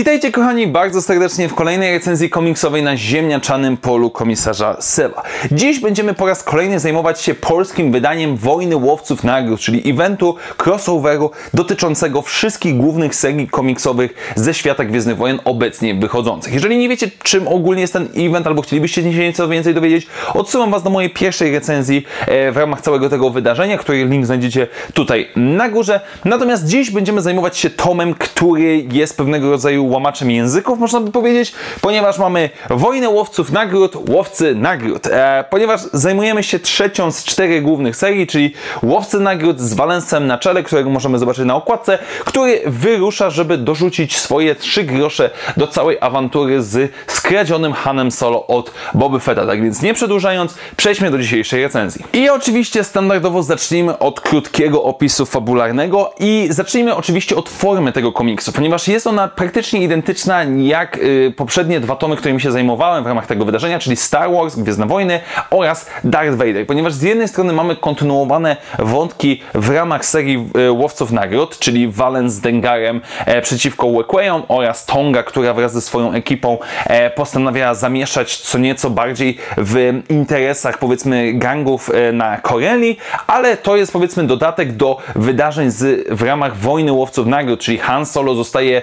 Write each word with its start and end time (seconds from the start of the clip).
Witajcie 0.00 0.32
kochani 0.32 0.66
bardzo 0.66 1.02
serdecznie 1.02 1.48
w 1.48 1.54
kolejnej 1.54 1.92
recenzji 1.92 2.30
komiksowej 2.30 2.82
na 2.82 2.96
ziemniaczanym 2.96 3.76
polu 3.76 4.10
komisarza 4.10 4.76
Seba. 4.80 5.22
Dziś 5.52 5.80
będziemy 5.80 6.14
po 6.14 6.26
raz 6.26 6.42
kolejny 6.42 6.80
zajmować 6.80 7.20
się 7.20 7.34
polskim 7.34 7.92
wydaniem 7.92 8.36
Wojny 8.36 8.76
Łowców 8.76 9.24
Nagród, 9.24 9.60
czyli 9.60 9.90
eventu 9.90 10.36
crossoveru 10.64 11.30
dotyczącego 11.54 12.22
wszystkich 12.22 12.76
głównych 12.76 13.14
serii 13.14 13.48
komiksowych 13.48 14.32
ze 14.34 14.54
świata 14.54 14.84
Gwiezdnych 14.84 15.16
Wojen 15.16 15.40
obecnie 15.44 15.94
wychodzących. 15.94 16.54
Jeżeli 16.54 16.78
nie 16.78 16.88
wiecie 16.88 17.10
czym 17.22 17.48
ogólnie 17.48 17.80
jest 17.80 17.92
ten 17.92 18.08
event 18.16 18.46
albo 18.46 18.62
chcielibyście 18.62 19.02
się 19.02 19.18
nieco 19.18 19.48
więcej 19.48 19.74
dowiedzieć, 19.74 20.06
odsyłam 20.34 20.70
Was 20.70 20.82
do 20.82 20.90
mojej 20.90 21.10
pierwszej 21.10 21.52
recenzji 21.52 22.06
e, 22.26 22.52
w 22.52 22.56
ramach 22.56 22.80
całego 22.80 23.08
tego 23.08 23.30
wydarzenia, 23.30 23.78
której 23.78 24.08
link 24.08 24.26
znajdziecie 24.26 24.66
tutaj 24.94 25.28
na 25.36 25.68
górze. 25.68 26.00
Natomiast 26.24 26.66
dziś 26.66 26.90
będziemy 26.90 27.22
zajmować 27.22 27.58
się 27.58 27.70
tomem, 27.70 28.14
który 28.14 28.84
jest 28.92 29.16
pewnego 29.16 29.50
rodzaju 29.50 29.85
łamaczem 29.90 30.30
języków, 30.30 30.78
można 30.78 31.00
by 31.00 31.10
powiedzieć, 31.10 31.52
ponieważ 31.80 32.18
mamy 32.18 32.50
wojnę 32.70 33.08
łowców 33.08 33.52
nagród, 33.52 34.08
łowcy 34.08 34.54
nagród. 34.54 35.06
E, 35.06 35.44
ponieważ 35.50 35.80
zajmujemy 35.92 36.42
się 36.42 36.58
trzecią 36.58 37.12
z 37.12 37.24
czterech 37.24 37.62
głównych 37.62 37.96
serii, 37.96 38.26
czyli 38.26 38.52
łowcy 38.82 39.20
nagród 39.20 39.60
z 39.60 39.74
Valensem 39.74 40.26
na 40.26 40.38
czele, 40.38 40.62
którego 40.62 40.90
możemy 40.90 41.18
zobaczyć 41.18 41.44
na 41.44 41.54
okładce, 41.54 41.98
który 42.24 42.62
wyrusza, 42.66 43.30
żeby 43.30 43.58
dorzucić 43.58 44.16
swoje 44.18 44.54
trzy 44.54 44.84
grosze 44.84 45.30
do 45.56 45.66
całej 45.66 45.96
awantury 46.00 46.62
z 46.62 46.92
skradzionym 47.06 47.72
Hanem 47.72 48.10
Solo 48.10 48.46
od 48.46 48.72
Boby 48.94 49.20
Fetta. 49.20 49.46
Tak 49.46 49.62
więc 49.62 49.82
nie 49.82 49.94
przedłużając, 49.94 50.54
przejdźmy 50.76 51.10
do 51.10 51.18
dzisiejszej 51.18 51.62
recenzji. 51.62 52.04
I 52.12 52.30
oczywiście 52.30 52.84
standardowo 52.84 53.42
zacznijmy 53.42 53.98
od 53.98 54.20
krótkiego 54.20 54.82
opisu 54.82 55.26
fabularnego 55.26 56.12
i 56.18 56.48
zacznijmy 56.50 56.96
oczywiście 56.96 57.36
od 57.36 57.48
formy 57.48 57.92
tego 57.92 58.12
komiksu, 58.12 58.52
ponieważ 58.52 58.88
jest 58.88 59.06
ona 59.06 59.28
praktycznie 59.28 59.75
praktycznie 59.76 59.86
identyczna 59.86 60.44
jak 60.44 60.98
y, 60.98 61.32
poprzednie 61.36 61.80
dwa 61.80 61.96
tomy, 61.96 62.16
którymi 62.16 62.40
się 62.40 62.52
zajmowałem 62.52 63.04
w 63.04 63.06
ramach 63.06 63.26
tego 63.26 63.44
wydarzenia, 63.44 63.78
czyli 63.78 63.96
Star 63.96 64.30
Wars, 64.30 64.56
Gwiezdne 64.56 64.86
Wojny 64.86 65.20
oraz 65.50 65.90
Darth 66.04 66.36
Vader, 66.36 66.66
ponieważ 66.66 66.92
z 66.92 67.02
jednej 67.02 67.28
strony 67.28 67.52
mamy 67.52 67.76
kontynuowane 67.76 68.56
wątki 68.78 69.42
w 69.54 69.70
ramach 69.70 70.04
serii 70.04 70.48
y, 70.58 70.72
Łowców 70.72 71.12
Nagród, 71.12 71.58
czyli 71.58 71.88
Valens 71.88 72.32
z 72.32 72.40
Dengarem 72.40 73.00
e, 73.26 73.42
przeciwko 73.42 73.90
Wequayom 73.92 74.42
oraz 74.48 74.86
Tonga, 74.86 75.22
która 75.22 75.54
wraz 75.54 75.72
ze 75.72 75.80
swoją 75.80 76.12
ekipą 76.12 76.58
e, 76.86 77.10
postanawiała 77.10 77.74
zamieszać 77.74 78.36
co 78.36 78.58
nieco 78.58 78.90
bardziej 78.90 79.38
w 79.58 80.02
interesach 80.08 80.78
powiedzmy 80.78 81.32
gangów 81.34 81.90
e, 81.90 82.12
na 82.12 82.36
Koreli, 82.36 82.96
ale 83.26 83.56
to 83.56 83.76
jest 83.76 83.92
powiedzmy 83.92 84.24
dodatek 84.24 84.72
do 84.72 84.98
wydarzeń 85.14 85.70
z, 85.70 86.08
w 86.10 86.22
ramach 86.22 86.56
Wojny 86.56 86.92
Łowców 86.92 87.26
Nagród, 87.26 87.60
czyli 87.60 87.78
Han 87.78 88.06
Solo 88.06 88.34
zostaje 88.34 88.82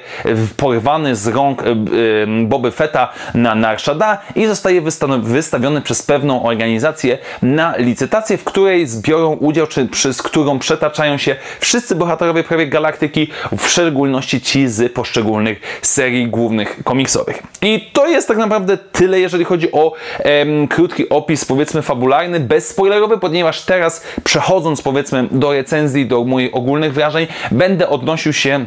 porwany 0.57 0.83
wyrwany 0.84 1.16
z 1.16 1.28
rąk 1.28 1.64
e, 1.64 1.66
e, 1.66 1.76
Boby 2.45 2.72
Fetta 2.72 3.09
na 3.34 3.56
Narshada 3.56 4.22
i 4.36 4.45
zostaje 4.45 4.81
wystawiony 5.22 5.81
przez 5.81 6.03
pewną 6.03 6.44
organizację 6.44 7.17
na 7.42 7.78
licytację, 7.78 8.38
w 8.38 8.44
której 8.44 8.88
zbiorą 8.88 9.31
udział, 9.34 9.67
czy 9.67 9.86
przez 9.86 10.22
którą 10.22 10.59
przetaczają 10.59 11.17
się 11.17 11.36
wszyscy 11.59 11.95
bohaterowie 11.95 12.44
prawie 12.44 12.67
galaktyki, 12.67 13.28
w 13.58 13.67
szczególności 13.67 14.42
ci 14.42 14.67
z 14.67 14.94
poszczególnych 14.94 15.80
serii 15.81 16.28
głównych 16.28 16.84
komiksowych. 16.84 17.44
I 17.62 17.90
to 17.94 18.08
jest 18.08 18.28
tak 18.28 18.38
naprawdę 18.38 18.78
tyle, 18.78 19.20
jeżeli 19.20 19.45
chodzi 19.45 19.72
o 19.72 19.94
em, 20.20 20.68
krótki 20.68 21.09
opis, 21.09 21.45
powiedzmy, 21.45 21.81
fabularny, 21.81 22.40
bezspoilerowy, 22.40 23.18
ponieważ 23.18 23.62
teraz 23.62 24.03
przechodząc, 24.23 24.81
powiedzmy, 24.81 25.28
do 25.31 25.53
recenzji, 25.53 26.06
do 26.06 26.23
moich 26.23 26.56
ogólnych 26.56 26.94
wrażeń, 26.94 27.28
będę 27.52 27.90
odnosił 27.90 28.34
się 28.34 28.66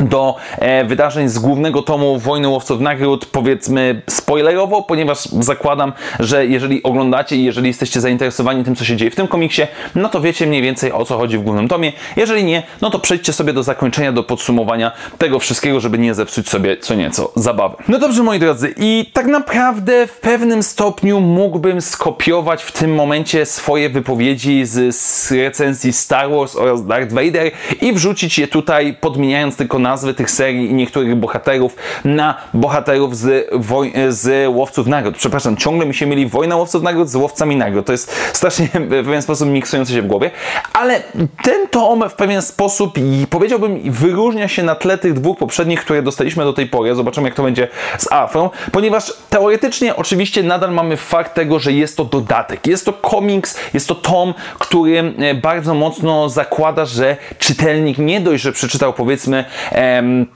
do 0.00 0.36
e, 0.58 0.84
wydarzeń 0.84 1.28
z 1.28 1.38
głównego 1.38 1.82
tomu 1.82 2.18
Wojny 2.18 2.48
Łowców 2.48 2.80
Nagród, 2.80 3.26
powiedzmy 3.26 4.02
spoilerowo, 4.10 4.82
ponieważ 4.82 5.24
zakładam, 5.24 5.92
że 6.20 6.46
jeżeli 6.46 6.82
oglądacie 6.82 7.36
i 7.36 7.44
jeżeli 7.44 7.68
jesteście 7.68 8.00
zainteresowani 8.00 8.64
tym, 8.64 8.76
co 8.76 8.84
się 8.84 8.96
dzieje 8.96 9.10
w 9.10 9.14
tym 9.14 9.28
komiksie, 9.28 9.62
no 9.94 10.08
to 10.08 10.20
wiecie 10.20 10.46
mniej 10.46 10.62
więcej 10.62 10.92
o 10.92 11.04
co 11.04 11.18
chodzi 11.18 11.38
w 11.38 11.42
głównym 11.42 11.68
tomie. 11.68 11.92
Jeżeli 12.16 12.44
nie, 12.44 12.62
no 12.80 12.90
to 12.90 12.98
przejdźcie 12.98 13.32
sobie 13.32 13.52
do 13.52 13.62
zakończenia, 13.62 14.12
do 14.12 14.22
podsumowania 14.22 14.92
tego 15.18 15.38
wszystkiego, 15.38 15.80
żeby 15.80 15.98
nie 15.98 16.14
zepsuć 16.14 16.48
sobie 16.48 16.76
co 16.76 16.94
nieco 16.94 17.32
zabawy. 17.36 17.76
No 17.88 17.98
dobrze, 17.98 18.22
moi 18.22 18.38
drodzy, 18.38 18.74
i 18.76 19.10
tak 19.12 19.26
naprawdę 19.26 20.06
w 20.06 20.20
pewnym 20.20 20.62
stopniu 20.62 21.20
mógłbym 21.20 21.80
skopiować 21.80 22.62
w 22.62 22.72
tym 22.72 22.94
momencie 22.94 23.46
swoje 23.46 23.88
wypowiedzi 23.88 24.64
z, 24.64 24.96
z 24.96 25.32
recenzji 25.32 25.92
Star 25.92 26.30
Wars 26.30 26.56
oraz 26.56 26.86
Darth 26.86 27.12
Vader 27.12 27.50
i 27.80 27.92
wrzucić 27.92 28.38
je 28.38 28.48
tutaj, 28.48 28.96
podmieniając 29.00 29.56
tylko 29.56 29.78
nazwy 29.84 30.14
tych 30.14 30.30
serii 30.30 30.70
i 30.70 30.74
niektórych 30.74 31.16
bohaterów 31.16 31.76
na 32.04 32.34
bohaterów 32.54 33.16
z, 33.16 33.50
woj- 33.52 33.92
z 34.08 34.48
Łowców 34.48 34.86
Nagród. 34.86 35.16
Przepraszam, 35.16 35.56
ciągle 35.56 35.86
mi 35.86 35.94
się 35.94 36.06
mieli 36.06 36.26
Wojna 36.26 36.56
Łowców 36.56 36.82
Nagród 36.82 37.08
z 37.08 37.16
Łowcami 37.16 37.56
Nagród. 37.56 37.86
To 37.86 37.92
jest 37.92 38.12
strasznie 38.32 38.68
w 39.02 39.04
pewien 39.04 39.22
sposób 39.22 39.48
miksujące 39.48 39.92
się 39.92 40.02
w 40.02 40.06
głowie, 40.06 40.30
ale 40.72 41.02
ten 41.42 41.68
tom 41.68 42.08
w 42.08 42.14
pewien 42.14 42.42
sposób 42.42 42.94
powiedziałbym 43.30 43.92
wyróżnia 43.92 44.48
się 44.48 44.62
na 44.62 44.74
tle 44.74 44.98
tych 44.98 45.12
dwóch 45.12 45.38
poprzednich, 45.38 45.80
które 45.80 46.02
dostaliśmy 46.02 46.44
do 46.44 46.52
tej 46.52 46.66
pory. 46.66 46.94
Zobaczymy 46.94 47.28
jak 47.28 47.36
to 47.36 47.42
będzie 47.42 47.68
z 47.98 48.12
Afrą, 48.12 48.50
ponieważ 48.72 49.12
teoretycznie 49.30 49.96
oczywiście 49.96 50.42
nadal 50.42 50.72
mamy 50.72 50.96
fakt 50.96 51.34
tego, 51.34 51.58
że 51.58 51.72
jest 51.72 51.96
to 51.96 52.04
dodatek. 52.04 52.66
Jest 52.66 52.86
to 52.86 52.92
komiks, 52.92 53.58
jest 53.74 53.88
to 53.88 53.94
tom, 53.94 54.34
który 54.58 55.14
e, 55.18 55.34
bardzo 55.34 55.74
mocno 55.74 56.28
zakłada, 56.28 56.84
że 56.84 57.16
czytelnik 57.38 57.98
nie 57.98 58.20
dość, 58.20 58.42
że 58.42 58.52
przeczytał 58.52 58.92
powiedzmy 58.92 59.44
um, 59.74 60.30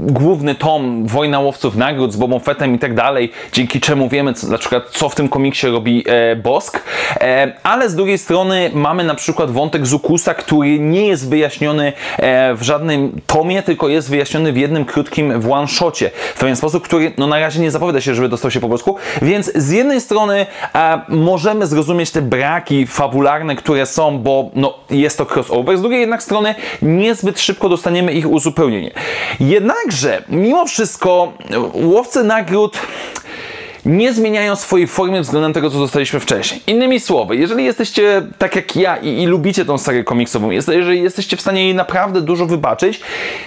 główny 0.00 0.54
tom 0.54 1.06
Wojna 1.06 1.40
Łowców 1.40 1.76
Nagród 1.76 2.12
z 2.12 2.16
Bobą 2.16 2.38
Fettem 2.38 2.74
i 2.74 2.78
tak 2.78 2.94
dalej, 2.94 3.32
dzięki 3.52 3.80
czemu 3.80 4.08
wiemy 4.08 4.34
co, 4.34 4.48
na 4.48 4.58
przykład 4.58 4.82
co 4.90 5.08
w 5.08 5.14
tym 5.14 5.28
komiksie 5.28 5.66
robi 5.66 6.04
e, 6.06 6.36
Bosk, 6.36 6.82
e, 7.20 7.52
ale 7.62 7.90
z 7.90 7.94
drugiej 7.94 8.18
strony 8.18 8.70
mamy 8.74 9.04
na 9.04 9.14
przykład 9.14 9.50
wątek 9.50 9.86
Zukusa, 9.86 10.34
który 10.34 10.78
nie 10.78 11.06
jest 11.06 11.28
wyjaśniony 11.30 11.92
e, 12.16 12.54
w 12.54 12.62
żadnym 12.62 13.20
tomie, 13.26 13.62
tylko 13.62 13.88
jest 13.88 14.10
wyjaśniony 14.10 14.52
w 14.52 14.56
jednym 14.56 14.84
krótkim 14.84 15.40
w 15.40 15.52
one-shocie, 15.52 16.10
w 16.34 16.40
pewien 16.40 16.56
sposób, 16.56 16.84
który 16.84 17.12
no 17.18 17.26
na 17.26 17.40
razie 17.40 17.60
nie 17.60 17.70
zapowiada 17.70 18.00
się, 18.00 18.14
żeby 18.14 18.28
dostał 18.28 18.50
się 18.50 18.60
po 18.60 18.68
polsku, 18.68 18.96
więc 19.22 19.52
z 19.54 19.70
jednej 19.70 20.00
strony 20.00 20.46
e, 20.74 21.00
możemy 21.08 21.66
zrozumieć 21.66 22.10
te 22.10 22.22
braki 22.22 22.86
fabularne, 22.86 23.56
które 23.56 23.86
są, 23.86 24.18
bo 24.18 24.50
no, 24.54 24.74
jest 24.90 25.18
to 25.18 25.26
crossover, 25.34 25.78
z 25.78 25.80
drugiej 25.80 26.00
jednak 26.00 26.22
strony 26.22 26.54
niezbyt 26.82 27.40
szybko 27.40 27.68
dostaniemy 27.68 28.12
ich 28.12 28.30
uzupełnienie. 28.30 28.90
Jednakże, 29.58 30.22
mimo 30.28 30.66
wszystko, 30.66 31.32
łowcy 31.72 32.24
nagród 32.24 32.78
nie 33.84 34.12
zmieniają 34.12 34.56
swojej 34.56 34.86
formy 34.86 35.20
względem 35.20 35.52
tego, 35.52 35.70
co 35.70 35.78
dostaliśmy 35.78 36.20
wcześniej. 36.20 36.60
Innymi 36.66 37.00
słowy, 37.00 37.36
jeżeli 37.36 37.64
jesteście 37.64 38.22
tak 38.38 38.56
jak 38.56 38.76
ja 38.76 38.96
i, 38.96 39.22
i 39.22 39.26
lubicie 39.26 39.64
tą 39.64 39.78
serię 39.78 40.04
komiksową, 40.04 40.50
jeżeli 40.50 41.02
jesteście 41.02 41.36
w 41.36 41.40
stanie 41.40 41.64
jej 41.64 41.74
naprawdę 41.74 42.20
dużo 42.20 42.46
wybaczyć, 42.46 43.00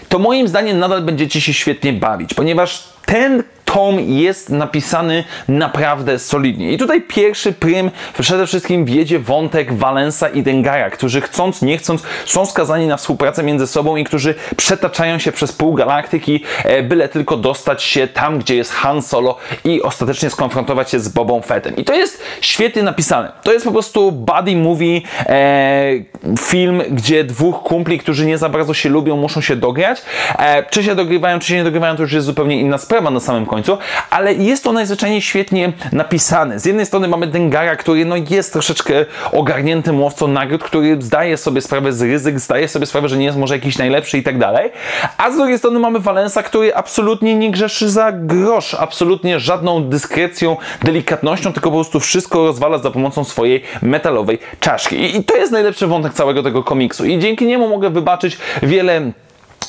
to 0.10 0.20
moim 0.20 0.48
zdaniem 0.48 0.80
nadal 0.80 1.02
będziecie 1.02 1.42
się 1.42 1.54
świetnie 1.54 1.94
bawić, 1.94 2.34
ponieważ 2.34 2.84
ten 3.06 3.44
tom 3.74 4.00
jest 4.00 4.50
napisany 4.50 5.24
naprawdę 5.48 6.20
solidnie. 6.20 6.72
I 6.72 6.78
tutaj 6.78 7.02
pierwszy 7.02 7.54
prym 7.54 7.92
przede 8.20 8.48
wszystkim 8.48 8.86
wiedzie 8.86 9.20
wątek 9.20 9.74
Valensa 9.74 10.30
i 10.30 10.44
Dengara, 10.44 10.90
którzy 10.90 11.22
chcąc, 11.22 11.62
nie 11.62 11.78
chcąc 11.78 12.04
są 12.26 12.46
skazani 12.46 12.88
na 12.88 12.98
współpracę 12.98 13.44
między 13.44 13.68
sobą 13.68 13.96
i 13.96 14.04
którzy 14.04 14.36
przetaczają 14.58 15.20
się 15.20 15.32
przez 15.32 15.52
pół 15.52 15.74
galaktyki, 15.74 16.44
e, 16.64 16.84
byle 16.84 17.10
tylko 17.10 17.38
dostać 17.38 17.84
się 17.84 18.08
tam, 18.08 18.40
gdzie 18.40 18.56
jest 18.56 18.72
Han 18.72 19.02
Solo 19.02 19.38
i 19.66 19.82
ostatecznie 19.82 20.30
skonfrontować 20.30 20.92
się 20.92 21.00
z 21.00 21.10
Bobą 21.10 21.42
Fettem. 21.42 21.76
I 21.76 21.84
to 21.84 21.94
jest 21.94 22.24
świetnie 22.42 22.84
napisane. 22.84 23.32
To 23.44 23.54
jest 23.54 23.66
po 23.66 23.72
prostu 23.72 24.12
buddy 24.12 24.56
movie, 24.56 25.02
e, 25.26 25.92
film, 26.40 26.82
gdzie 26.92 27.24
dwóch 27.24 27.64
kumpli, 27.64 28.00
którzy 28.00 28.26
nie 28.26 28.38
za 28.38 28.50
bardzo 28.50 28.74
się 28.74 28.90
lubią, 28.90 29.18
muszą 29.18 29.42
się 29.42 29.56
dograć. 29.56 30.02
E, 30.40 30.64
czy 30.64 30.84
się 30.84 30.96
dogrywają, 30.96 31.40
czy 31.40 31.48
się 31.48 31.56
nie 31.56 31.64
dogrywają, 31.64 31.96
to 31.96 32.02
już 32.02 32.14
jest 32.14 32.26
zupełnie 32.26 32.60
inna 32.60 32.78
sprawa 32.78 32.91
na 33.00 33.20
samym 33.20 33.46
końcu, 33.46 33.78
ale 34.10 34.34
jest 34.34 34.64
to 34.64 34.74
najzwyczajniej 34.74 35.22
świetnie 35.22 35.74
napisane. 35.92 36.60
Z 36.60 36.66
jednej 36.66 36.86
strony 36.86 37.08
mamy 37.08 37.28
Dengara, 37.28 37.76
który 37.76 38.06
no, 38.06 38.16
jest 38.30 38.54
troszeczkę 38.54 39.06
ogarniętym 39.32 40.02
łowcą 40.02 40.28
nagród, 40.28 40.64
który 40.64 41.02
zdaje 41.02 41.38
sobie 41.38 41.62
sprawę 41.62 41.94
z 41.94 42.02
ryzyk, 42.02 42.40
zdaje 42.40 42.68
sobie 42.68 42.86
sprawę, 42.86 43.10
że 43.10 43.18
nie 43.18 43.26
jest 43.26 43.38
może 43.38 43.56
jakiś 43.56 43.78
najlepszy 43.78 44.18
i 44.18 44.24
tak 44.24 44.38
dalej, 44.38 44.72
a 45.18 45.32
z 45.32 45.38
drugiej 45.38 45.58
strony 45.58 45.80
mamy 45.80 46.00
Valensa, 46.00 46.44
który 46.44 46.76
absolutnie 46.76 47.36
nie 47.36 47.52
grzeszy 47.52 47.90
za 47.90 48.12
grosz, 48.12 48.74
absolutnie 48.74 49.40
żadną 49.40 49.84
dyskrecją, 49.84 50.58
delikatnością, 50.84 51.54
tylko 51.54 51.70
po 51.70 51.76
prostu 51.76 52.00
wszystko 52.00 52.46
rozwala 52.46 52.78
za 52.78 52.92
pomocą 52.92 53.24
swojej 53.24 53.64
metalowej 53.82 54.40
czaszki. 54.60 54.96
I, 54.96 55.18
i 55.18 55.24
to 55.24 55.36
jest 55.36 55.52
najlepszy 55.52 55.88
wątek 55.88 56.14
całego 56.14 56.44
tego 56.44 56.64
komiksu 56.64 57.06
i 57.06 57.20
dzięki 57.20 57.46
niemu 57.46 57.70
mogę 57.70 57.90
wybaczyć 57.90 58.38
wiele 58.64 59.12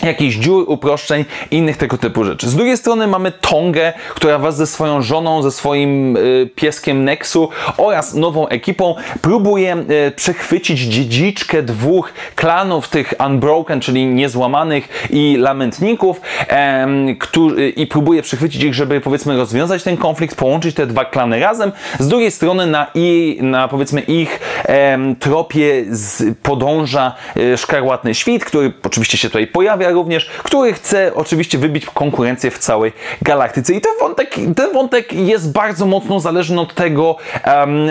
jakichś 0.02 0.36
dziur, 0.36 0.64
uproszczeń 0.68 1.24
i 1.50 1.62
innych 1.62 1.76
tego 1.76 1.98
typu 1.98 2.24
rzeczy. 2.24 2.48
Z 2.48 2.54
drugiej 2.54 2.76
strony 2.76 3.06
mamy 3.06 3.32
Tongę, 3.32 3.92
która 4.14 4.38
wraz 4.38 4.56
ze 4.56 4.66
swoją 4.66 5.02
żoną, 5.02 5.42
ze 5.42 5.50
swoim 5.50 6.16
y, 6.16 6.50
pieskiem 6.54 7.04
Nexu 7.04 7.48
oraz 7.76 8.14
nową 8.14 8.48
ekipą 8.48 8.94
próbuje 9.22 9.76
y, 9.76 10.10
przechwycić 10.10 10.80
dziedziczkę 10.80 11.62
dwóch 11.62 12.12
klanów, 12.34 12.88
tych 12.88 13.14
Unbroken, 13.26 13.80
czyli 13.80 14.06
niezłamanych 14.06 15.08
i 15.10 15.36
lamentników 15.38 16.20
em, 16.48 17.16
którzy, 17.16 17.70
i 17.70 17.86
próbuje 17.86 18.22
przechwycić 18.22 18.62
ich, 18.62 18.74
żeby 18.74 19.00
powiedzmy 19.00 19.36
rozwiązać 19.36 19.82
ten 19.82 19.96
konflikt, 19.96 20.36
połączyć 20.36 20.74
te 20.74 20.86
dwa 20.86 21.04
klany 21.04 21.40
razem. 21.40 21.72
Z 21.98 22.08
drugiej 22.08 22.30
strony 22.30 22.66
na, 22.66 22.86
i, 22.94 23.38
na 23.42 23.68
powiedzmy 23.68 24.00
ich 24.00 24.40
em, 24.64 25.16
tropie 25.16 25.84
z, 25.90 26.38
podąża 26.42 27.14
y, 27.36 27.58
szkarłatny 27.58 28.14
świt, 28.14 28.44
który 28.44 28.72
oczywiście 28.82 29.18
się 29.18 29.28
tutaj 29.28 29.46
pojawia 29.46 29.91
również, 29.92 30.30
który 30.42 30.72
chce 30.72 31.14
oczywiście 31.14 31.58
wybić 31.58 31.86
konkurencję 31.86 32.50
w 32.50 32.58
całej 32.58 32.92
galaktyce. 33.22 33.74
I 33.74 33.80
ten 33.80 33.92
wątek, 34.00 34.34
ten 34.56 34.72
wątek 34.72 35.12
jest 35.12 35.52
bardzo 35.52 35.86
mocno 35.86 36.20
zależny 36.20 36.60
od 36.60 36.74
tego, 36.74 37.16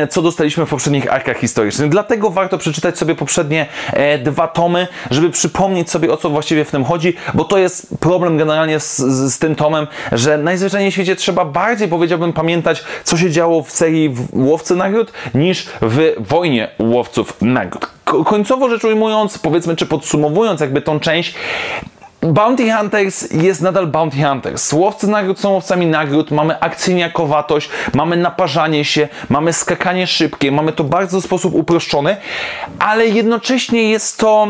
co 0.10 0.22
dostaliśmy 0.22 0.66
w 0.66 0.70
poprzednich 0.70 1.14
arkach 1.14 1.38
historycznych. 1.38 1.90
Dlatego 1.90 2.30
warto 2.30 2.58
przeczytać 2.58 2.98
sobie 2.98 3.16
poprzednie 3.16 3.66
e, 3.94 4.18
dwa 4.18 4.48
tomy, 4.48 4.88
żeby 5.12 5.30
przypomnieć 5.30 5.92
sobie, 5.92 6.12
o 6.14 6.18
co 6.18 6.30
właściwie 6.30 6.66
w 6.66 6.72
tym 6.72 6.86
chodzi, 6.86 7.14
bo 7.34 7.46
to 7.46 7.58
jest 7.58 7.88
problem 8.00 8.38
generalnie 8.38 8.80
z, 8.80 8.98
z, 8.98 9.34
z 9.34 9.40
tym 9.40 9.56
tomem, 9.56 9.88
że 10.12 10.38
najzwyczajniej 10.38 10.92
w 10.92 10.94
świecie 10.94 11.16
trzeba 11.16 11.46
bardziej, 11.46 11.88
powiedziałbym, 11.88 12.34
pamiętać, 12.34 12.84
co 13.04 13.18
się 13.18 13.32
działo 13.32 13.64
w 13.64 13.72
serii 13.72 14.16
Łowcy 14.34 14.76
Nagród, 14.76 15.12
niż 15.34 15.66
w 15.82 16.14
Wojnie 16.20 16.70
Łowców 16.80 17.42
Nagród. 17.42 18.01
Końcowo 18.06 18.70
rzecz 18.70 18.84
ujmując, 18.84 19.38
powiedzmy, 19.38 19.76
czy 19.76 19.86
podsumowując 19.86 20.62
jakby 20.62 20.82
tą 20.82 21.00
część, 21.00 21.36
Bounty 22.22 22.72
Hunters 22.72 23.32
jest 23.32 23.62
nadal 23.62 23.88
Bounty 23.88 24.24
Hunters. 24.24 24.74
Łowcy 24.74 25.08
nagród 25.08 25.40
są 25.40 25.50
łowcami 25.50 25.86
nagród, 25.86 26.32
mamy 26.32 26.60
akcyjniakowatość, 26.60 27.70
mamy 27.94 28.18
naparzanie 28.18 28.86
się, 28.86 29.08
mamy 29.30 29.54
skakanie 29.54 30.08
szybkie, 30.08 30.52
mamy 30.52 30.74
to 30.74 30.84
bardzo 30.84 31.22
w 31.22 31.24
sposób 31.24 31.56
uproszczony, 31.56 32.18
ale 32.80 33.08
jednocześnie 33.08 33.90
jest 33.90 34.18
to 34.18 34.48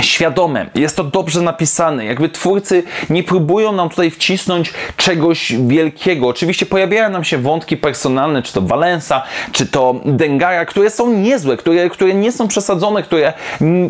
świadome, 0.00 0.66
jest 0.74 0.96
to 0.96 1.04
dobrze 1.04 1.42
napisane. 1.42 2.04
Jakby 2.04 2.28
twórcy 2.28 2.82
nie 3.10 3.22
próbują 3.22 3.72
nam 3.72 3.88
tutaj 3.88 4.10
wcisnąć 4.10 4.72
czegoś 4.96 5.52
wielkiego. 5.66 6.28
Oczywiście 6.28 6.66
pojawiają 6.66 7.10
nam 7.10 7.24
się 7.24 7.38
wątki 7.38 7.76
personalne, 7.76 8.42
czy 8.42 8.52
to 8.52 8.62
Valensa, 8.62 9.22
czy 9.52 9.66
to 9.66 9.94
Dengara, 10.04 10.64
które 10.64 10.90
są 10.90 11.12
niezłe, 11.12 11.56
które, 11.56 11.90
które 11.90 12.14
nie 12.14 12.32
są 12.32 12.48
przesadzone, 12.48 13.02
które 13.02 13.32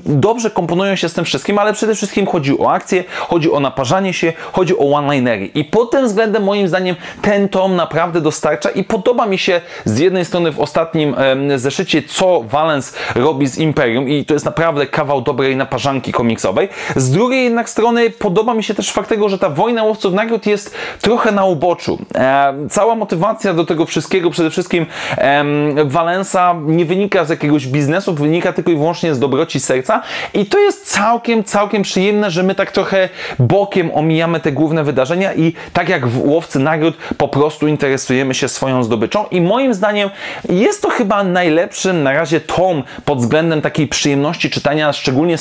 dobrze 0.04 0.50
komponują 0.50 0.96
się 0.96 1.08
z 1.08 1.12
tym 1.12 1.24
wszystkim, 1.24 1.58
ale 1.58 1.72
przede 1.72 1.94
wszystkim 1.94 2.26
chodzi 2.26 2.58
o 2.58 2.70
akcję, 2.70 3.04
chodzi 3.18 3.52
o 3.52 3.60
naparzanie 3.60 4.12
się, 4.12 4.32
chodzi 4.52 4.78
o 4.78 4.92
one-linery. 4.92 5.46
I 5.46 5.64
pod 5.64 5.90
tym 5.90 6.06
względem 6.06 6.42
moim 6.42 6.68
zdaniem 6.68 6.96
ten 7.22 7.48
tom 7.48 7.76
naprawdę 7.76 8.20
dostarcza 8.20 8.70
i 8.70 8.84
podoba 8.84 9.26
mi 9.26 9.38
się 9.38 9.60
z 9.84 9.98
jednej 9.98 10.24
strony 10.24 10.52
w 10.52 10.60
ostatnim 10.60 11.14
em, 11.18 11.58
zeszycie, 11.58 12.02
co 12.02 12.42
Valens 12.42 12.94
robi 13.14 13.46
z 13.46 13.58
Imperium 13.58 14.08
i 14.08 14.24
to 14.24 14.34
jest 14.34 14.46
naprawdę 14.46 14.86
kawał 14.86 15.22
dobrej 15.22 15.56
naparzanki 15.96 16.12
komiksowej. 16.12 16.68
Z 16.96 17.10
drugiej 17.10 17.44
jednak 17.44 17.68
strony 17.68 18.10
podoba 18.10 18.54
mi 18.54 18.64
się 18.64 18.74
też 18.74 18.92
fakt 18.92 19.08
tego, 19.08 19.28
że 19.28 19.38
ta 19.38 19.50
wojna 19.50 19.82
łowców 19.82 20.14
nagród 20.14 20.46
jest 20.46 20.74
trochę 21.00 21.32
na 21.32 21.44
uboczu. 21.44 21.98
E, 22.14 22.54
cała 22.70 22.94
motywacja 22.94 23.54
do 23.54 23.64
tego 23.64 23.86
wszystkiego, 23.86 24.30
przede 24.30 24.50
wszystkim 24.50 24.86
e, 25.18 25.44
Valensa 25.84 26.54
nie 26.66 26.84
wynika 26.84 27.24
z 27.24 27.30
jakiegoś 27.30 27.66
biznesu, 27.66 28.14
wynika 28.14 28.52
tylko 28.52 28.70
i 28.70 28.76
wyłącznie 28.76 29.14
z 29.14 29.18
dobroci 29.18 29.60
serca 29.60 30.02
i 30.34 30.46
to 30.46 30.58
jest 30.58 30.92
całkiem, 30.92 31.44
całkiem 31.44 31.82
przyjemne, 31.82 32.30
że 32.30 32.42
my 32.42 32.54
tak 32.54 32.72
trochę 32.72 33.08
bokiem 33.38 33.90
omijamy 33.94 34.40
te 34.40 34.52
główne 34.52 34.84
wydarzenia 34.84 35.34
i 35.34 35.52
tak 35.72 35.88
jak 35.88 36.06
w 36.06 36.28
Łowcy 36.28 36.58
Nagród 36.58 36.96
po 37.16 37.28
prostu 37.28 37.68
interesujemy 37.68 38.34
się 38.34 38.48
swoją 38.48 38.82
zdobyczą 38.82 39.24
i 39.30 39.40
moim 39.40 39.74
zdaniem 39.74 40.10
jest 40.48 40.82
to 40.82 40.90
chyba 40.90 41.24
najlepszy 41.24 41.92
na 41.92 42.12
razie 42.12 42.40
tom 42.40 42.82
pod 43.04 43.18
względem 43.18 43.62
takiej 43.62 43.88
przyjemności 43.88 44.50
czytania, 44.50 44.92
szczególnie 44.92 45.38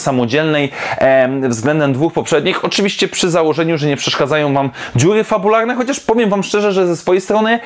względem 1.49 1.93
dwóch 1.93 2.13
poprzednich. 2.13 2.65
Oczywiście 2.65 3.07
przy 3.07 3.29
założeniu, 3.29 3.77
że 3.77 3.87
nie 3.87 3.97
przeszkadzają 3.97 4.53
Wam 4.53 4.69
dziury 4.95 5.23
fabularne, 5.23 5.75
chociaż 5.75 5.99
powiem 5.99 6.29
Wam 6.29 6.43
szczerze, 6.43 6.71
że 6.71 6.87
ze 6.87 6.95
swojej 6.95 7.21
strony 7.21 7.59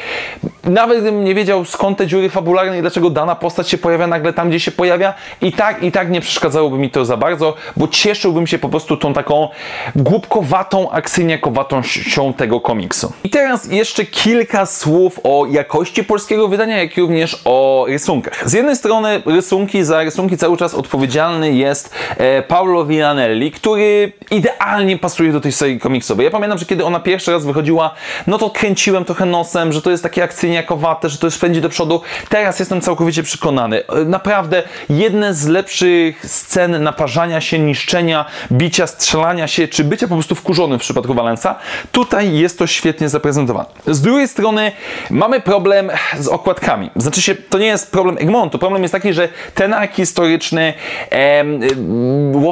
nawet 0.63 1.01
gdybym 1.01 1.23
nie 1.23 1.35
wiedział 1.35 1.65
skąd 1.65 1.97
te 1.97 2.07
dziury 2.07 2.29
fabularne 2.29 2.77
i 2.77 2.81
dlaczego 2.81 3.09
dana 3.09 3.35
postać 3.35 3.69
się 3.69 3.77
pojawia 3.77 4.07
nagle 4.07 4.33
tam, 4.33 4.49
gdzie 4.49 4.59
się 4.59 4.71
pojawia, 4.71 5.13
i 5.41 5.51
tak, 5.51 5.83
i 5.83 5.91
tak 5.91 6.09
nie 6.09 6.21
przeszkadzałoby 6.21 6.77
mi 6.77 6.89
to 6.89 7.05
za 7.05 7.17
bardzo, 7.17 7.55
bo 7.77 7.87
cieszyłbym 7.87 8.47
się 8.47 8.59
po 8.59 8.69
prostu 8.69 8.97
tą 8.97 9.13
taką 9.13 9.47
głupkowatą, 9.95 10.91
akcyjniakowatą 10.91 11.83
sią 11.83 12.33
tego 12.33 12.61
komiksu. 12.61 13.13
I 13.23 13.29
teraz 13.29 13.71
jeszcze 13.71 14.05
kilka 14.05 14.65
słów 14.65 15.19
o 15.23 15.45
jakości 15.49 16.03
polskiego 16.03 16.47
wydania, 16.47 16.77
jak 16.77 16.97
również 16.97 17.41
o 17.45 17.85
rysunkach. 17.87 18.49
Z 18.49 18.53
jednej 18.53 18.75
strony 18.75 19.21
rysunki, 19.25 19.83
za 19.83 20.03
rysunki 20.03 20.37
cały 20.37 20.57
czas 20.57 20.73
odpowiedzialny 20.73 21.53
jest 21.53 21.95
e, 22.17 22.41
Paul 22.41 22.68
Paolo 22.69 22.85
Villanelli, 22.85 23.51
który 23.51 24.11
idealnie 24.31 24.97
pasuje 24.97 25.31
do 25.31 25.41
tej 25.41 25.51
serii 25.51 25.79
komiksowej. 25.79 26.25
Ja 26.25 26.31
pamiętam, 26.31 26.57
że 26.57 26.65
kiedy 26.65 26.85
ona 26.85 26.99
pierwszy 26.99 27.31
raz 27.31 27.45
wychodziła, 27.45 27.93
no 28.27 28.37
to 28.37 28.49
kręciłem 28.49 29.05
trochę 29.05 29.25
nosem, 29.25 29.73
że 29.73 29.81
to 29.81 29.91
jest 29.91 30.03
takie 30.03 30.23
akcyjniakowate, 30.23 31.09
że 31.09 31.17
to 31.17 31.27
jest 31.27 31.41
pędzi 31.41 31.61
do 31.61 31.69
przodu. 31.69 32.01
Teraz 32.29 32.59
jestem 32.59 32.81
całkowicie 32.81 33.23
przekonany. 33.23 33.83
Naprawdę 34.05 34.63
jedne 34.89 35.33
z 35.33 35.47
lepszych 35.47 36.25
scen 36.25 36.83
naparzania 36.83 37.41
się, 37.41 37.59
niszczenia, 37.59 38.25
bicia, 38.51 38.87
strzelania 38.87 39.47
się, 39.47 39.67
czy 39.67 39.83
bycia 39.83 40.07
po 40.07 40.15
prostu 40.15 40.35
wkurzonym 40.35 40.79
w 40.79 40.81
przypadku 40.81 41.13
Valensa. 41.13 41.55
Tutaj 41.91 42.33
jest 42.33 42.59
to 42.59 42.67
świetnie 42.67 43.09
zaprezentowane. 43.09 43.69
Z 43.87 44.01
drugiej 44.01 44.27
strony 44.27 44.71
mamy 45.09 45.39
problem 45.39 45.91
z 46.19 46.27
okładkami. 46.27 46.89
Znaczy 46.95 47.21
się, 47.21 47.35
to 47.35 47.57
nie 47.57 47.67
jest 47.67 47.91
problem 47.91 48.17
Egmontu. 48.17 48.59
Problem 48.59 48.81
jest 48.81 48.91
taki, 48.91 49.13
że 49.13 49.29
ten 49.55 49.73
ark 49.73 49.93
historyczny 49.93 50.73
em, 51.09 51.61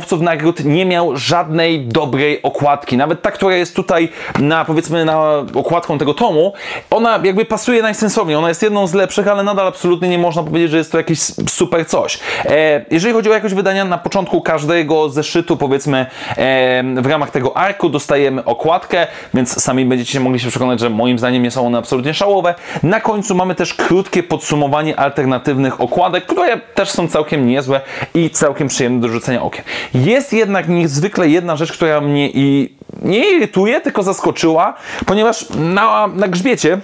łowców 0.07 0.21
nagród 0.21 0.65
nie 0.65 0.85
miał 0.85 1.17
żadnej 1.17 1.85
dobrej 1.85 2.41
okładki. 2.41 2.97
Nawet 2.97 3.21
ta, 3.21 3.31
która 3.31 3.55
jest 3.55 3.75
tutaj 3.75 4.09
na 4.39 4.65
powiedzmy 4.65 5.05
na 5.05 5.33
okładką 5.53 5.97
tego 5.97 6.13
tomu, 6.13 6.53
ona 6.89 7.19
jakby 7.23 7.45
pasuje 7.45 7.81
najsensowniej. 7.81 8.35
Ona 8.35 8.49
jest 8.49 8.63
jedną 8.63 8.87
z 8.87 8.93
lepszych, 8.93 9.27
ale 9.27 9.43
nadal 9.43 9.67
absolutnie 9.67 10.09
nie 10.09 10.17
można 10.17 10.43
powiedzieć, 10.43 10.71
że 10.71 10.77
jest 10.77 10.91
to 10.91 10.97
jakieś 10.97 11.19
super 11.49 11.87
coś. 11.87 12.19
E, 12.45 12.85
jeżeli 12.91 13.13
chodzi 13.13 13.29
o 13.29 13.33
jakość 13.33 13.55
wydania, 13.55 13.85
na 13.85 13.97
początku 13.97 14.41
każdego 14.41 15.09
zeszytu, 15.09 15.57
powiedzmy 15.57 16.05
e, 16.37 16.83
w 17.01 17.05
ramach 17.05 17.31
tego 17.31 17.57
arku 17.57 17.89
dostajemy 17.89 18.45
okładkę, 18.45 19.07
więc 19.33 19.63
sami 19.63 19.85
będziecie 19.85 20.19
mogli 20.19 20.39
się 20.39 20.49
przekonać, 20.49 20.79
że 20.79 20.89
moim 20.89 21.19
zdaniem 21.19 21.43
nie 21.43 21.51
są 21.51 21.67
one 21.67 21.77
absolutnie 21.77 22.13
szałowe. 22.13 22.55
Na 22.83 23.01
końcu 23.01 23.35
mamy 23.35 23.55
też 23.55 23.73
krótkie 23.73 24.23
podsumowanie 24.23 24.99
alternatywnych 24.99 25.81
okładek, 25.81 26.25
które 26.25 26.57
też 26.59 26.89
są 26.89 27.07
całkiem 27.07 27.47
niezłe 27.47 27.81
i 28.13 28.29
całkiem 28.29 28.67
przyjemne 28.67 29.01
do 29.01 29.07
rzucenia 29.07 29.43
okiem. 29.43 29.63
Jest 30.05 30.33
jednak 30.33 30.69
niezwykle 30.69 31.29
jedna 31.29 31.55
rzecz, 31.55 31.71
która 31.71 32.01
mnie 32.01 32.29
i 32.33 32.75
nie 33.01 33.29
irytuje, 33.31 33.81
tylko 33.81 34.03
zaskoczyła, 34.03 34.73
ponieważ 35.05 35.45
na, 35.49 36.07
na 36.07 36.27
grzbiecie 36.27 36.79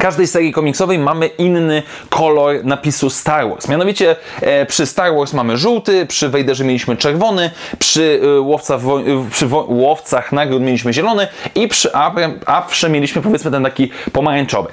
każdej 0.00 0.26
serii 0.26 0.52
komiksowej 0.52 0.98
mamy 0.98 1.26
inny 1.26 1.82
kolor 2.10 2.64
napisu 2.64 3.10
Star 3.10 3.48
Wars. 3.48 3.68
Mianowicie 3.68 4.16
e, 4.40 4.66
przy 4.66 4.86
Star 4.86 5.14
Wars 5.14 5.32
mamy 5.32 5.56
żółty, 5.56 6.06
przy 6.06 6.28
Vaderze 6.28 6.64
mieliśmy 6.64 6.96
czerwony, 6.96 7.50
przy, 7.78 8.20
e, 8.36 8.40
łowca 8.40 8.74
e, 8.74 8.80
przy 9.30 9.46
łowcach 9.68 10.32
nagród 10.32 10.62
mieliśmy 10.62 10.92
zielony 10.92 11.28
i 11.54 11.68
przy 11.68 11.90
Afrze 12.46 12.90
mieliśmy 12.90 13.22
powiedzmy 13.22 13.50
ten 13.50 13.64
taki 13.64 13.90
pomarańczowy. 14.12 14.68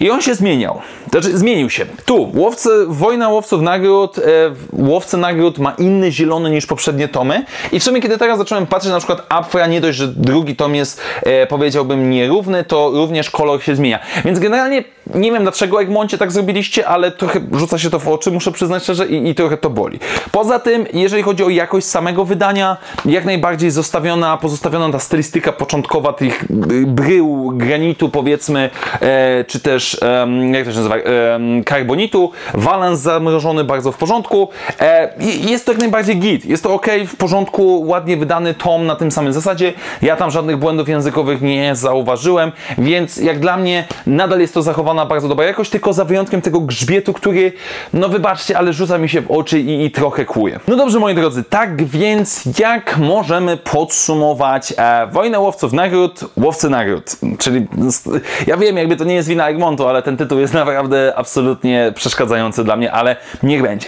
I 0.00 0.10
on 0.10 0.22
się 0.22 0.34
zmieniał. 0.34 0.80
Znaczy, 1.10 1.38
zmienił 1.38 1.70
się. 1.70 1.86
Tu, 2.04 2.32
łowcy, 2.34 2.68
Wojna 2.86 3.28
Łowców 3.28 3.62
Nagród, 3.62 4.18
e, 4.18 4.22
Łowcy 4.72 5.16
Nagród 5.16 5.58
ma 5.58 5.72
inny 5.78 6.12
zielony 6.12 6.50
niż 6.50 6.66
poprzednie 6.66 7.08
tomy. 7.08 7.44
I 7.72 7.80
w 7.80 7.84
sumie, 7.84 8.00
kiedy 8.00 8.18
teraz 8.18 8.38
zacząłem 8.38 8.66
patrzeć, 8.66 8.92
na 8.92 8.98
przykład 8.98 9.26
Afra, 9.28 9.66
nie 9.66 9.80
dość, 9.80 9.98
że 9.98 10.08
drugi 10.08 10.56
tom 10.56 10.74
jest, 10.74 11.00
e, 11.22 11.46
powiedziałbym, 11.46 12.10
nierówny, 12.10 12.64
to 12.64 12.90
również 12.90 13.30
kolor 13.30 13.62
się 13.62 13.76
zmienia. 13.76 13.98
Więc 14.24 14.38
generalnie 14.38 14.84
nie 15.14 15.32
wiem 15.32 15.42
dlaczego 15.42 15.82
Egmoncie 15.82 16.18
tak 16.18 16.32
zrobiliście, 16.32 16.88
ale 16.88 17.10
trochę 17.10 17.40
rzuca 17.52 17.78
się 17.78 17.90
to 17.90 17.98
w 17.98 18.08
oczy, 18.08 18.30
muszę 18.30 18.52
przyznać 18.52 18.82
szczerze, 18.82 19.06
i, 19.06 19.28
i 19.28 19.34
trochę 19.34 19.56
to 19.56 19.70
boli. 19.70 19.98
Poza 20.32 20.58
tym, 20.58 20.86
jeżeli 20.92 21.22
chodzi 21.22 21.44
o 21.44 21.48
jakość 21.48 21.86
samego 21.86 22.24
wydania, 22.24 22.76
jak 23.04 23.24
najbardziej 23.24 23.70
zostawiona, 23.70 24.36
pozostawiona 24.36 24.92
ta 24.92 24.98
stylistyka 24.98 25.52
początkowa 25.52 26.12
tych 26.12 26.44
brył, 26.86 27.52
granitu 27.54 28.08
powiedzmy, 28.08 28.70
e, 29.00 29.44
czy 29.44 29.60
też, 29.60 30.02
e, 30.02 30.26
jak 30.52 30.64
to 30.64 30.72
się 30.72 30.76
nazywa, 30.76 30.96
e, 30.96 31.40
karbonitu, 31.64 32.30
walans 32.54 33.00
zamrożony 33.00 33.64
bardzo 33.64 33.92
w 33.92 33.96
porządku. 33.96 34.48
E, 34.80 35.12
jest 35.50 35.66
to 35.66 35.72
jak 35.72 35.80
najbardziej 35.80 36.16
git, 36.16 36.44
jest 36.44 36.62
to 36.62 36.74
ok, 36.74 36.86
w 37.06 37.16
porządku, 37.16 37.82
ładnie 37.86 38.16
wydany 38.16 38.54
tom 38.54 38.86
na 38.86 38.96
tym 38.96 39.10
samym 39.10 39.32
zasadzie. 39.32 39.72
Ja 40.02 40.16
tam 40.16 40.30
żadnych 40.30 40.56
błędów 40.56 40.88
językowych 40.88 41.42
nie 41.42 41.76
zauważyłem, 41.76 42.52
więc 42.78 43.16
jak 43.16 43.38
dla 43.38 43.56
mnie 43.56 43.84
nadal 44.06 44.40
jest 44.40 44.54
to 44.54 44.62
zachowana 44.62 44.99
bardzo 45.06 45.28
dobra 45.28 45.44
jakość, 45.44 45.70
tylko 45.70 45.92
za 45.92 46.04
wyjątkiem 46.04 46.42
tego 46.42 46.60
grzbietu, 46.60 47.12
który, 47.12 47.52
no 47.92 48.08
wybaczcie, 48.08 48.58
ale 48.58 48.72
rzuca 48.72 48.98
mi 48.98 49.08
się 49.08 49.20
w 49.20 49.30
oczy 49.30 49.60
i, 49.60 49.84
i 49.84 49.90
trochę 49.90 50.24
kłuje. 50.24 50.60
No 50.68 50.76
dobrze, 50.76 50.98
moi 50.98 51.14
drodzy, 51.14 51.44
tak 51.44 51.84
więc 51.84 52.42
jak 52.58 52.98
możemy 52.98 53.56
podsumować 53.56 54.74
e, 54.76 55.06
Wojnę 55.06 55.40
Łowców 55.40 55.72
Nagród, 55.72 56.20
Łowcy 56.36 56.70
Nagród, 56.70 57.16
czyli 57.38 57.66
ja 58.46 58.56
wiem, 58.56 58.76
jakby 58.76 58.96
to 58.96 59.04
nie 59.04 59.14
jest 59.14 59.28
wina 59.28 59.48
Egmontu, 59.48 59.86
ale 59.86 60.02
ten 60.02 60.16
tytuł 60.16 60.38
jest 60.38 60.54
naprawdę 60.54 61.12
absolutnie 61.16 61.92
przeszkadzający 61.94 62.64
dla 62.64 62.76
mnie, 62.76 62.92
ale 62.92 63.16
niech 63.42 63.62
będzie. 63.62 63.86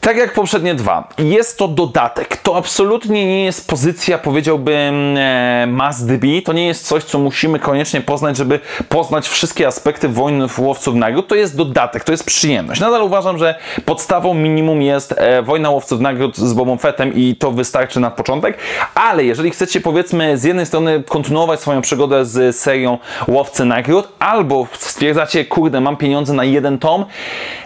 Tak 0.00 0.16
jak 0.16 0.32
poprzednie 0.32 0.74
dwa, 0.74 1.08
jest 1.18 1.58
to 1.58 1.68
dodatek. 1.68 2.36
To 2.36 2.56
absolutnie 2.56 3.26
nie 3.26 3.44
jest 3.44 3.68
pozycja, 3.68 4.18
powiedziałbym, 4.18 5.16
e, 5.16 5.66
must 5.66 6.12
be. 6.12 6.42
To 6.44 6.52
nie 6.52 6.66
jest 6.66 6.86
coś, 6.86 7.04
co 7.04 7.18
musimy 7.18 7.58
koniecznie 7.58 8.00
poznać, 8.00 8.36
żeby 8.36 8.60
poznać 8.88 9.28
wszystkie 9.28 9.66
aspekty 9.66 10.08
wojny 10.08 10.46
łowców 10.58 10.94
nagród. 10.94 11.28
To 11.28 11.34
jest 11.34 11.56
dodatek, 11.56 12.04
to 12.04 12.12
jest 12.12 12.24
przyjemność. 12.24 12.80
Nadal 12.80 13.02
uważam, 13.02 13.38
że 13.38 13.54
podstawą 13.84 14.34
minimum 14.34 14.82
jest 14.82 15.14
e, 15.16 15.42
wojna 15.42 15.70
łowców 15.70 16.00
nagród 16.00 16.36
z 16.36 16.52
Bobą 16.52 16.76
Fettem 16.76 17.14
i 17.14 17.36
to 17.36 17.50
wystarczy 17.50 18.00
na 18.00 18.10
początek. 18.10 18.58
Ale 18.94 19.24
jeżeli 19.24 19.50
chcecie, 19.50 19.80
powiedzmy, 19.80 20.38
z 20.38 20.44
jednej 20.44 20.66
strony 20.66 21.02
kontynuować 21.08 21.60
swoją 21.60 21.80
przygodę 21.80 22.26
z 22.26 22.56
serią 22.56 22.98
Łowcy 23.28 23.64
Nagród, 23.64 24.08
albo 24.18 24.66
stwierdzacie, 24.72 25.44
kurde, 25.44 25.80
mam 25.80 25.96
pieniądze 25.96 26.32
na 26.32 26.44
jeden 26.44 26.78
tom, 26.78 27.04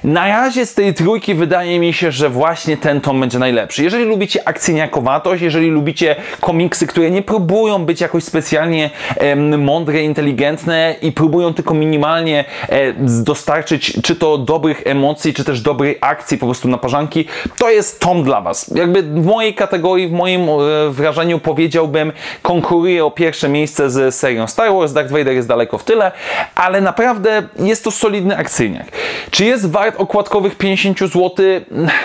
na 0.04 0.26
razie 0.26 0.66
z 0.66 0.74
tej 0.74 0.94
trójki 0.94 1.34
wydaje 1.34 1.78
mi 1.78 1.92
się, 1.92 2.12
że 2.12 2.21
właśnie 2.30 2.76
ten 2.76 3.00
tom 3.00 3.20
będzie 3.20 3.38
najlepszy. 3.38 3.82
Jeżeli 3.82 4.04
lubicie 4.04 4.48
akcyjniakowatość, 4.48 5.42
jeżeli 5.42 5.70
lubicie 5.70 6.16
komiksy, 6.40 6.86
które 6.86 7.10
nie 7.10 7.22
próbują 7.22 7.84
być 7.84 8.00
jakoś 8.00 8.24
specjalnie 8.24 8.90
em, 9.16 9.64
mądre, 9.64 10.02
inteligentne 10.02 10.94
i 11.02 11.12
próbują 11.12 11.54
tylko 11.54 11.74
minimalnie 11.74 12.44
e, 12.68 12.92
dostarczyć 13.22 13.98
czy 14.02 14.16
to 14.16 14.38
dobrych 14.38 14.82
emocji, 14.86 15.34
czy 15.34 15.44
też 15.44 15.60
dobrej 15.60 15.98
akcji 16.00 16.38
po 16.38 16.46
prostu 16.46 16.68
na 16.68 16.78
parzanki, 16.78 17.24
to 17.58 17.70
jest 17.70 18.00
tom 18.00 18.22
dla 18.22 18.40
Was. 18.40 18.70
Jakby 18.74 19.02
w 19.02 19.26
mojej 19.26 19.54
kategorii, 19.54 20.08
w 20.08 20.12
moim 20.12 20.40
e, 20.40 20.90
wrażeniu 20.90 21.38
powiedziałbym, 21.38 22.12
konkuruje 22.42 23.04
o 23.04 23.10
pierwsze 23.10 23.48
miejsce 23.48 23.90
z 23.90 24.14
serią 24.14 24.46
Star 24.46 24.72
Wars. 24.72 24.92
Darth 24.92 25.12
Vader 25.12 25.34
jest 25.34 25.48
daleko 25.48 25.78
w 25.78 25.84
tyle, 25.84 26.12
ale 26.54 26.80
naprawdę 26.80 27.42
jest 27.58 27.84
to 27.84 27.90
solidny 27.90 28.36
akcyjniak. 28.36 28.86
Czy 29.30 29.44
jest 29.44 29.70
wart 29.70 29.94
okładkowych 29.98 30.56
50 30.56 30.98
zł? 30.98 31.32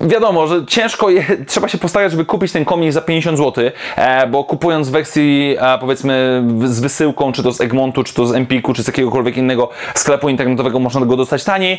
wiadomo, 0.00 0.46
że 0.46 0.66
ciężko 0.66 1.10
je, 1.10 1.24
trzeba 1.46 1.68
się 1.68 1.78
postarać, 1.78 2.10
żeby 2.10 2.24
kupić 2.24 2.52
ten 2.52 2.64
komik 2.64 2.92
za 2.92 3.00
50 3.00 3.38
zł, 3.38 3.64
e, 3.96 4.26
bo 4.26 4.44
kupując 4.44 4.88
w 4.88 4.90
wersji 4.90 5.56
e, 5.58 5.78
powiedzmy 5.78 6.44
z 6.64 6.80
wysyłką, 6.80 7.32
czy 7.32 7.42
to 7.42 7.52
z 7.52 7.60
Egmontu, 7.60 8.04
czy 8.04 8.14
to 8.14 8.26
z 8.26 8.34
Empiku, 8.34 8.74
czy 8.74 8.82
z 8.82 8.86
jakiegokolwiek 8.86 9.36
innego 9.36 9.68
sklepu 9.94 10.28
internetowego 10.28 10.78
można 10.78 11.06
go 11.06 11.16
dostać 11.16 11.44
taniej. 11.44 11.78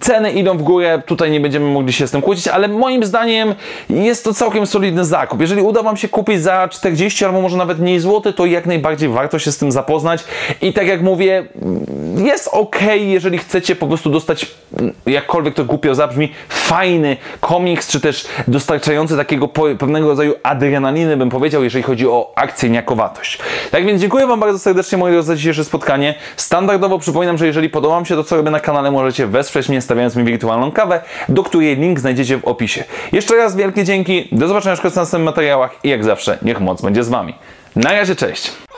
Ceny 0.00 0.32
idą 0.32 0.58
w 0.58 0.62
górę, 0.62 1.02
tutaj 1.06 1.30
nie 1.30 1.40
będziemy 1.40 1.66
mogli 1.66 1.92
się 1.92 2.06
z 2.06 2.10
tym 2.10 2.22
kłócić, 2.22 2.48
ale 2.48 2.68
moim 2.68 3.04
zdaniem 3.04 3.54
jest 3.90 4.24
to 4.24 4.34
całkiem 4.34 4.66
solidny 4.66 5.04
zakup. 5.04 5.40
Jeżeli 5.40 5.62
uda 5.62 5.82
Wam 5.82 5.96
się 5.96 6.08
kupić 6.08 6.42
za 6.42 6.68
40 6.68 7.24
albo 7.24 7.40
może 7.40 7.56
nawet 7.56 7.78
mniej 7.78 8.00
złoty, 8.00 8.32
to 8.32 8.46
jak 8.46 8.66
najbardziej 8.66 9.08
warto 9.08 9.38
się 9.38 9.52
z 9.52 9.58
tym 9.58 9.72
zapoznać 9.72 10.24
i 10.62 10.72
tak 10.72 10.86
jak 10.86 11.02
mówię, 11.02 11.44
jest 12.16 12.48
ok, 12.52 12.78
jeżeli 12.96 13.38
chcecie 13.38 13.76
po 13.76 13.86
prostu 13.86 14.10
dostać, 14.10 14.46
jakkolwiek 15.06 15.54
to 15.54 15.64
głupio 15.64 15.94
zabrzmi, 15.94 16.32
fajny 16.48 17.16
komiks, 17.40 17.88
czy 17.88 18.00
też 18.00 18.28
dostarczający 18.48 19.16
takiego 19.16 19.48
pewnego 19.78 20.08
rodzaju 20.08 20.34
adrenaliny, 20.42 21.16
bym 21.16 21.30
powiedział, 21.30 21.64
jeżeli 21.64 21.82
chodzi 21.82 22.08
o 22.08 22.32
akcyjniakowatość. 22.36 23.38
Tak 23.70 23.86
więc 23.86 24.00
dziękuję 24.00 24.26
Wam 24.26 24.40
bardzo 24.40 24.58
serdecznie, 24.58 24.98
moi 24.98 25.22
za 25.22 25.36
dzisiejsze 25.36 25.64
spotkanie. 25.64 26.14
Standardowo 26.36 26.98
przypominam, 26.98 27.38
że 27.38 27.46
jeżeli 27.46 27.70
podoba 27.70 27.94
Wam 27.94 28.06
się 28.06 28.14
to, 28.14 28.24
co 28.24 28.36
robię 28.36 28.50
na 28.50 28.60
kanale, 28.60 28.90
możecie 28.90 29.26
wesprzeć 29.26 29.68
mnie 29.68 29.80
stawiając 29.80 30.16
mi 30.16 30.24
wirtualną 30.24 30.72
kawę, 30.72 31.00
do 31.28 31.42
której 31.42 31.76
link 31.76 32.00
znajdziecie 32.00 32.38
w 32.38 32.44
opisie. 32.44 32.84
Jeszcze 33.12 33.36
raz 33.36 33.56
wielkie 33.56 33.84
dzięki, 33.84 34.28
do 34.32 34.48
zobaczenia 34.48 34.76
w 34.76 34.84
następnych 34.84 35.24
materiałach 35.24 35.70
i 35.84 35.88
jak 35.88 36.04
zawsze, 36.04 36.38
niech 36.42 36.60
moc 36.60 36.82
będzie 36.82 37.04
z 37.04 37.08
Wami. 37.08 37.34
Na 37.76 37.92
razie, 37.92 38.16
cześć! 38.16 38.69